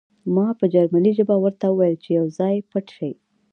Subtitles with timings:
[0.35, 3.13] ما په جرمني ژبه ورته وویل چې یو ځای پټ شئ